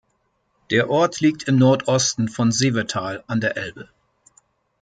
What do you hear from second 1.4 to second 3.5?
im Nordosten von Seevetal an